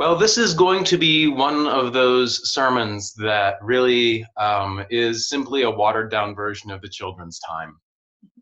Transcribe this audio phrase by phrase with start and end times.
[0.00, 5.60] Well, this is going to be one of those sermons that really um, is simply
[5.60, 7.76] a watered down version of the children's time.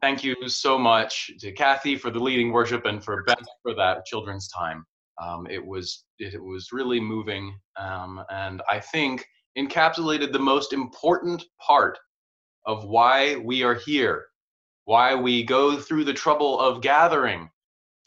[0.01, 4.05] Thank you so much to Kathy for the leading worship and for Beth for that
[4.05, 4.87] children's time.
[5.21, 9.27] Um, it was it was really moving, um, and I think
[9.59, 11.99] encapsulated the most important part
[12.67, 14.27] of why we are here,
[14.85, 17.51] why we go through the trouble of gathering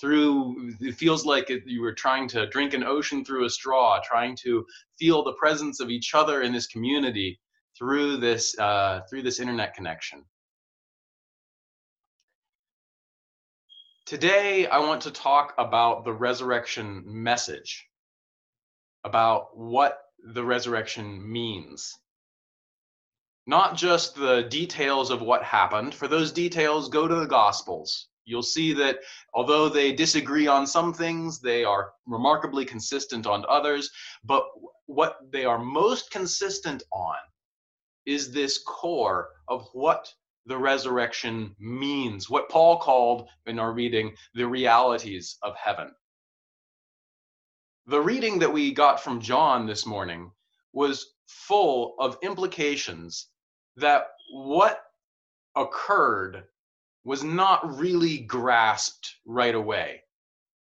[0.01, 4.01] through it feels like it, you were trying to drink an ocean through a straw
[4.03, 4.65] trying to
[4.97, 7.39] feel the presence of each other in this community
[7.77, 10.25] through this uh, through this internet connection.
[14.07, 17.87] Today i want to talk about the resurrection message
[19.03, 19.99] about what
[20.33, 21.97] the resurrection means.
[23.47, 25.95] Not just the details of what happened.
[25.95, 28.99] For those details go to the gospels You'll see that
[29.33, 33.91] although they disagree on some things, they are remarkably consistent on others.
[34.23, 34.45] But
[34.85, 37.17] what they are most consistent on
[38.05, 40.13] is this core of what
[40.45, 45.91] the resurrection means, what Paul called in our reading the realities of heaven.
[47.87, 50.31] The reading that we got from John this morning
[50.71, 53.27] was full of implications
[53.75, 54.83] that what
[55.57, 56.45] occurred
[57.03, 60.01] was not really grasped right away.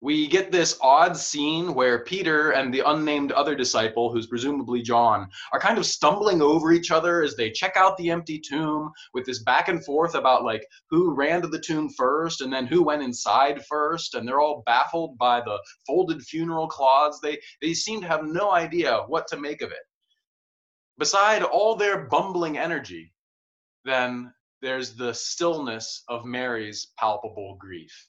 [0.00, 5.28] We get this odd scene where Peter and the unnamed other disciple, who's presumably John,
[5.53, 9.27] are kind of stumbling over each other as they check out the empty tomb with
[9.27, 12.84] this back and forth about like who ran to the tomb first and then who
[12.84, 17.19] went inside first, and they're all baffled by the folded funeral cloths.
[17.20, 19.78] They they seem to have no idea what to make of it.
[20.97, 23.12] Beside all their bumbling energy,
[23.84, 28.09] then there's the stillness of Mary's palpable grief.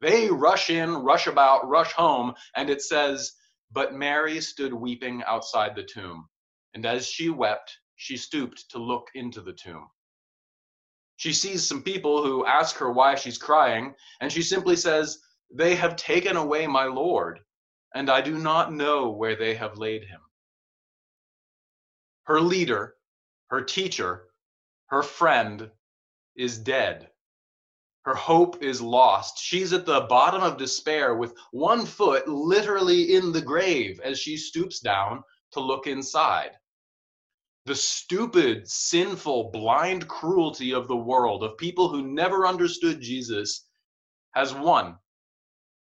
[0.00, 3.32] They rush in, rush about, rush home, and it says,
[3.70, 6.28] But Mary stood weeping outside the tomb,
[6.74, 9.86] and as she wept, she stooped to look into the tomb.
[11.16, 15.18] She sees some people who ask her why she's crying, and she simply says,
[15.54, 17.38] They have taken away my Lord,
[17.94, 20.20] and I do not know where they have laid him.
[22.24, 22.96] Her leader,
[23.50, 24.24] her teacher,
[24.86, 25.70] her friend,
[26.36, 27.10] is dead.
[28.04, 29.38] Her hope is lost.
[29.38, 34.36] She's at the bottom of despair with one foot literally in the grave as she
[34.36, 35.22] stoops down
[35.52, 36.50] to look inside.
[37.66, 43.68] The stupid, sinful, blind cruelty of the world, of people who never understood Jesus,
[44.32, 44.96] has won,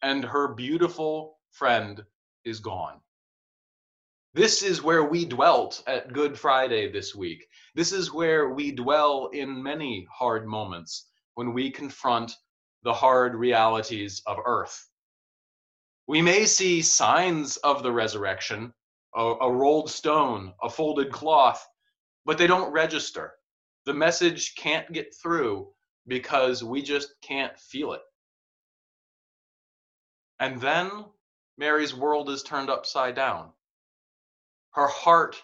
[0.03, 2.05] and her beautiful friend
[2.45, 3.01] is gone.
[4.39, 7.45] This is where we dwelt at Good Friday this week.
[7.75, 12.37] This is where we dwell in many hard moments when we confront
[12.85, 14.89] the hard realities of earth.
[16.07, 18.73] We may see signs of the resurrection,
[19.17, 21.67] a, a, rolled stone, a folded cloth,
[22.25, 23.35] but they don't register.
[23.87, 25.73] The message can't get through
[26.07, 28.03] because we just can't feel it.
[30.39, 31.07] And then
[31.57, 33.51] Mary's world is turned upside down
[34.79, 35.43] her heart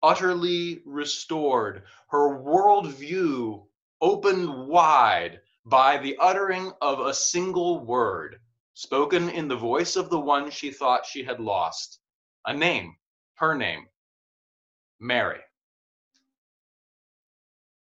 [0.00, 3.66] utterly restored, her worldview
[4.00, 8.40] opened wide by the uttering of a single word
[8.74, 11.98] spoken in the voice of the one she thought she had lost
[12.46, 12.94] a name,
[13.34, 13.88] her name,
[15.00, 15.40] Mary.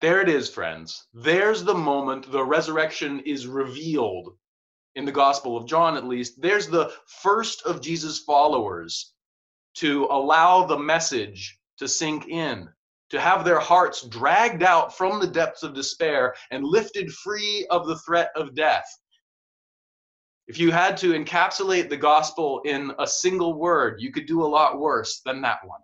[0.01, 1.05] There it is, friends.
[1.13, 4.35] There's the moment the resurrection is revealed
[4.95, 6.41] in the Gospel of John, at least.
[6.41, 9.13] There's the first of Jesus' followers
[9.75, 12.69] to allow the message to sink in,
[13.09, 17.87] to have their hearts dragged out from the depths of despair and lifted free of
[17.87, 18.85] the threat of death.
[20.47, 24.47] If you had to encapsulate the gospel in a single word, you could do a
[24.47, 25.79] lot worse than that one.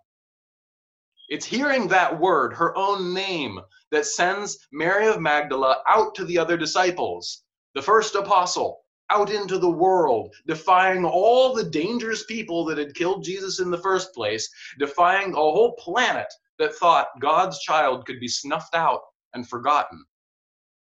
[1.28, 3.60] It's hearing that word, her own name,
[3.90, 7.44] that sends Mary of Magdala out to the other disciples,
[7.74, 8.80] the first apostle,
[9.10, 13.78] out into the world, defying all the dangerous people that had killed Jesus in the
[13.78, 19.00] first place, defying a whole planet that thought God's child could be snuffed out
[19.34, 20.04] and forgotten,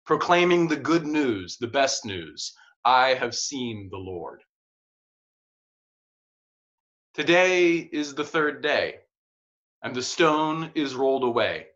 [0.06, 2.52] proclaiming the good news, the best news
[2.84, 4.42] I have seen the Lord.
[7.14, 9.00] Today is the third day,
[9.82, 11.66] and the stone is rolled away.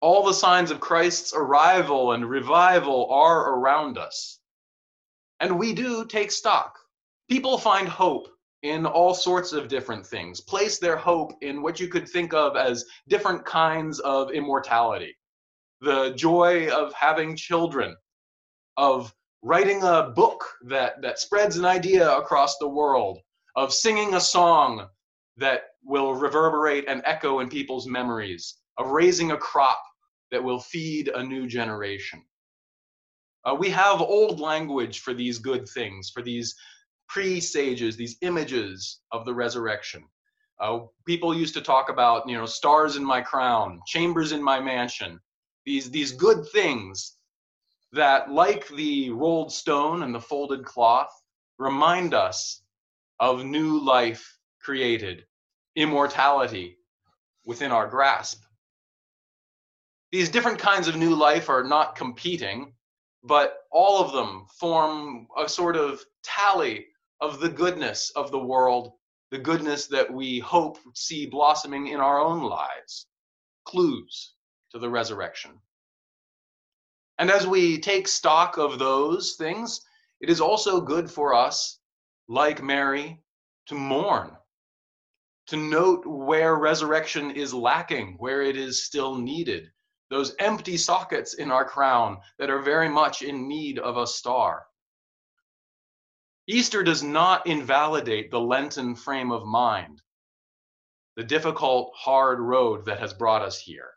[0.00, 4.38] All the signs of Christ's arrival and revival are around us.
[5.40, 6.78] And we do take stock.
[7.28, 8.28] People find hope
[8.62, 12.56] in all sorts of different things, place their hope in what you could think of
[12.56, 15.16] as different kinds of immortality.
[15.80, 17.94] The joy of having children,
[18.76, 23.18] of writing a book that, that spreads an idea across the world,
[23.54, 24.88] of singing a song
[25.36, 29.82] that will reverberate and echo in people's memories, of raising a crop
[30.30, 32.22] that will feed a new generation.
[33.46, 36.54] Uh, we have old language for these good things, for these
[37.08, 40.04] pre sages, these images of the resurrection.
[40.60, 44.58] Uh, people used to talk about, you know, stars in my crown, chambers in my
[44.58, 45.20] mansion,
[45.64, 47.16] these, these good things
[47.92, 51.10] that, like the rolled stone and the folded cloth,
[51.58, 52.62] remind us
[53.20, 55.24] of new life created,
[55.76, 56.78] immortality
[57.44, 58.42] within our grasp.
[60.10, 62.72] These different kinds of new life are not competing,
[63.26, 66.86] but all of them form a sort of tally
[67.20, 68.92] of the goodness of the world,
[69.30, 73.06] the goodness that we hope see blossoming in our own lives,
[73.64, 74.34] clues
[74.70, 75.50] to the resurrection.
[77.18, 79.80] And as we take stock of those things,
[80.20, 81.78] it is also good for us,
[82.28, 83.20] like Mary,
[83.66, 84.36] to mourn,
[85.48, 89.70] to note where resurrection is lacking, where it is still needed,
[90.10, 94.66] those empty sockets in our crown that are very much in need of a star.
[96.48, 100.00] Easter does not invalidate the Lenten frame of mind,
[101.16, 103.90] the difficult, hard road that has brought us here.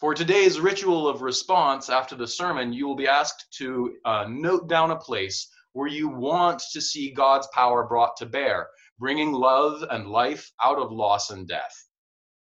[0.00, 4.68] For today's ritual of response after the sermon, you will be asked to uh, note
[4.68, 8.68] down a place where you want to see God's power brought to bear,
[8.98, 11.87] bringing love and life out of loss and death.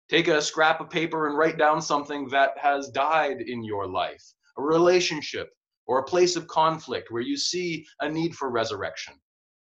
[0.09, 4.23] Take a scrap of paper and write down something that has died in your life,
[4.57, 5.49] a relationship
[5.85, 9.13] or a place of conflict where you see a need for resurrection,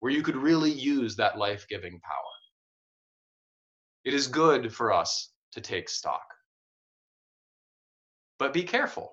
[0.00, 2.32] where you could really use that life giving power.
[4.04, 6.26] It is good for us to take stock.
[8.38, 9.12] But be careful,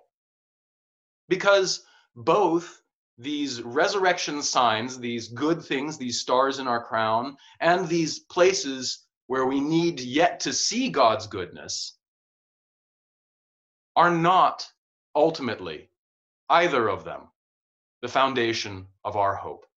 [1.28, 1.84] because
[2.16, 2.82] both
[3.20, 9.46] these resurrection signs, these good things, these stars in our crown, and these places where
[9.46, 11.96] we need yet to see God's goodness
[13.96, 14.68] are not
[15.16, 15.88] ultimately,
[16.50, 17.28] either of them,
[18.02, 19.68] the foundation of our hope.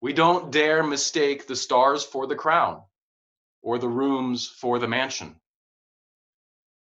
[0.00, 2.80] We don't dare mistake the stars for the crown
[3.60, 5.36] or the rooms for the mansion.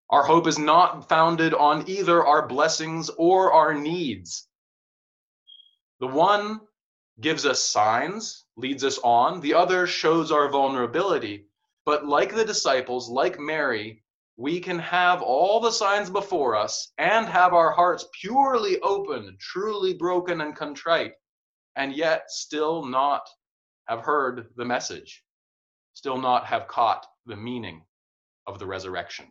[0.10, 4.48] Our hope is not founded on either our blessings or our needs.
[6.00, 6.62] The one
[7.22, 9.42] gives us signs, leads us on.
[9.42, 11.46] The other shows our vulnerability.
[11.86, 14.04] But like the disciples, like Mary,
[14.38, 19.94] we can have all the signs before us and have our hearts purely open, truly
[19.94, 21.14] broken and contrite,
[21.76, 23.28] and yet still not
[23.88, 25.24] have heard the message,
[25.94, 27.84] still not have caught the meaning
[28.48, 29.26] of the resurrection.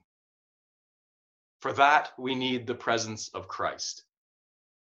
[1.60, 4.04] For that, we need the presence of Christ.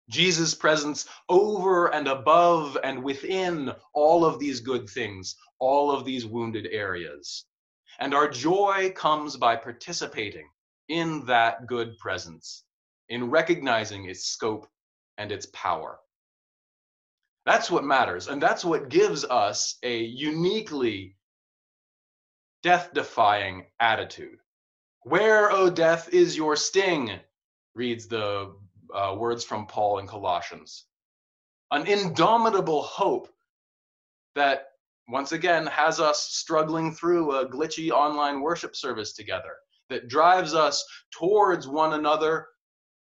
[0.10, 6.26] Jesus' presence over and above and within all of these good things, all of these
[6.26, 7.46] wounded areas.
[8.00, 10.50] And our joy comes by participating
[10.88, 12.64] in that good presence,
[13.10, 14.68] in recognizing its scope
[15.18, 16.00] and its power.
[17.46, 18.28] That's what matters.
[18.28, 21.16] And that's what gives us a uniquely
[22.64, 24.40] death defying attitude.
[25.04, 27.20] Where, O oh death, is your sting?
[27.76, 28.54] reads the
[28.94, 30.86] uh, words from Paul in Colossians.
[31.72, 33.30] An indomitable hope
[34.36, 34.68] that
[35.08, 39.56] once again has us struggling through a glitchy online worship service together,
[39.90, 42.48] that drives us towards one another,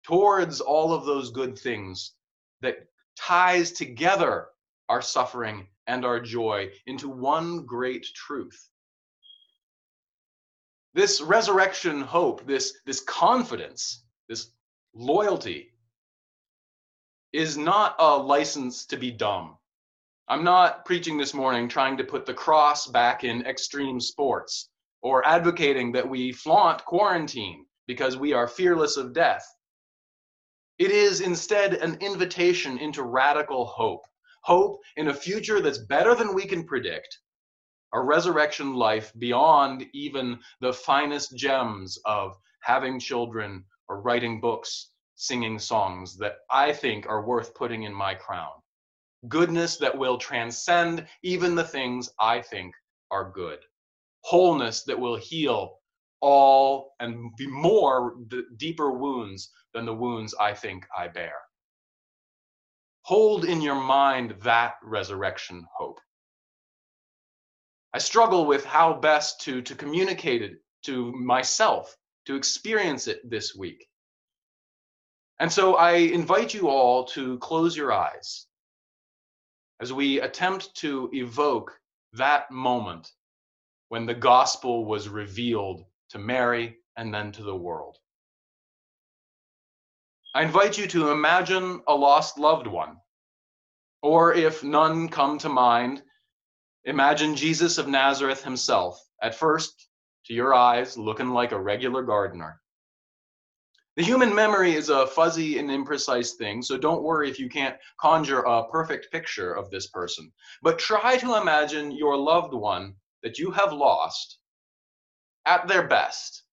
[0.05, 2.15] towards all of those good things,
[2.63, 2.79] that
[3.17, 4.49] ties together
[4.89, 8.71] our suffering and our joy into one great truth.
[10.95, 14.51] This resurrection hope, this, this confidence, this
[14.95, 15.73] loyalty
[17.33, 19.57] is not a license to be dumb.
[20.29, 24.71] I'm not preaching this morning trying to put the cross back in extreme sports
[25.03, 29.47] or advocating that we flaunt quarantine because we are fearless of death.
[30.79, 34.05] It is instead an invitation into radical hope
[34.43, 37.19] hope in a future that's better than we can predict,
[37.93, 45.59] a resurrection life beyond even the finest gems of having children or writing books singing
[45.59, 48.53] songs that I think are worth putting in my crown.
[49.27, 52.73] Goodness that will transcend even the things I think
[53.11, 53.59] are good.
[54.21, 55.81] Wholeness that will heal
[56.21, 61.35] all and be more the deeper wounds than the wounds I think I bear.
[63.03, 65.99] Hold in your mind that resurrection hope.
[67.93, 71.97] I struggle with how best to, to communicate it to myself,
[72.27, 73.88] to experience it this week.
[75.41, 78.47] And so I invite you all to close your eyes
[79.81, 81.79] as we attempt to evoke
[82.15, 83.13] that moment
[83.89, 87.97] when the gospel was revealed to Mary and then to the world.
[90.35, 92.97] I invite you to imagine a lost loved one.
[94.03, 96.03] Or if none come to mind,
[96.85, 99.89] imagine Jesus of Nazareth himself, at first,
[100.27, 102.61] to your eyes, looking like a regular gardener.
[103.99, 107.77] The human memory is a fuzzy and imprecise thing, so don't worry if you can't
[108.01, 110.33] conjure a perfect picture of this person.
[110.63, 114.39] But try to imagine your loved one that you have lost
[115.47, 116.45] at their best,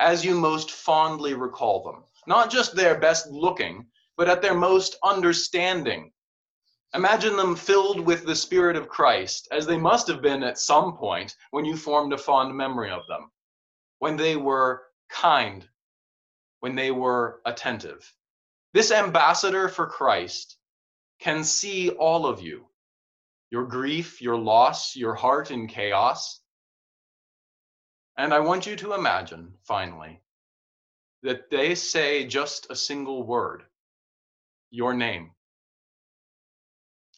[0.00, 2.02] as you most fondly recall them.
[2.26, 6.10] Not just their best looking, but at their most understanding.
[6.94, 10.96] Imagine them filled with the Spirit of Christ, as they must have been at some
[10.96, 13.30] point when you formed a fond memory of them,
[14.00, 15.68] when they were kind
[16.60, 18.12] when they were attentive.
[18.74, 20.56] This ambassador for Christ
[21.20, 22.66] can see all of you
[23.50, 26.40] your grief, your loss, your heart in chaos.
[28.18, 30.20] And I want you to imagine, finally,
[31.22, 33.62] that they say just a single word
[34.70, 35.30] your name.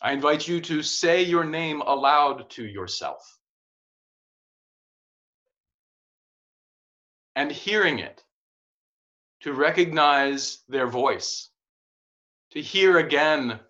[0.01, 3.39] I invite you to say your name aloud to yourself.
[7.35, 8.23] And hearing it,
[9.43, 11.51] to recognize their voice,
[12.53, 13.61] to hear again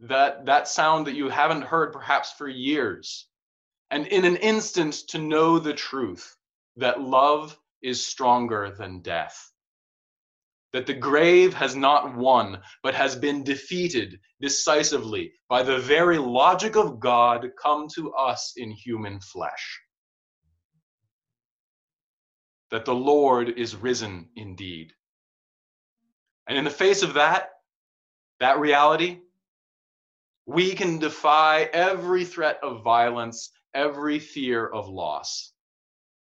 [0.00, 3.28] that, that sound that you haven't heard perhaps for years,
[3.90, 6.36] and in an instant to know the truth
[6.76, 9.50] that love is stronger than death.
[10.72, 16.76] That the grave has not won, but has been defeated decisively by the very logic
[16.76, 19.80] of God come to us in human flesh
[22.72, 24.94] that the Lord is risen indeed.
[26.48, 27.50] And in the face of that,
[28.40, 29.20] that reality,
[30.46, 35.52] we can defy every threat of violence, every fear of loss.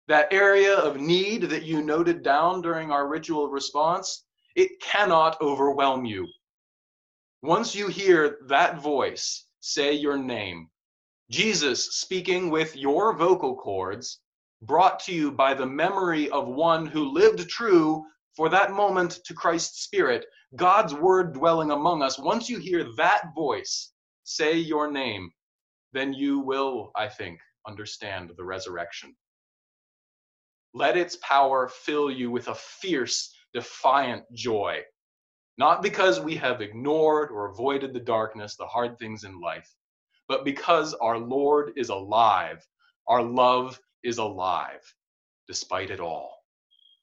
[0.08, 6.05] That area of need that you noted down during our ritual response, it cannot overwhelm
[6.05, 6.27] you.
[7.41, 10.70] Once you hear that voice say your name,
[11.29, 14.20] Jesus speaking with your vocal cords,
[14.62, 18.05] brought to you by the memory of one who lived true
[18.36, 20.25] for that moment to Christ's Spirit,
[20.56, 23.92] God's word dwelling among us, once you hear that voice
[24.24, 25.32] say your name,
[25.94, 29.16] then you will, I think, understand the resurrection.
[30.74, 34.82] Let its power fill you with a fierce, defiant joy,
[35.58, 39.70] not because we have ignored or avoided the darkness, the hard things in life,
[40.28, 42.66] but because our Lord is alive,
[43.08, 44.82] our love is alive,
[45.48, 46.43] despite it all.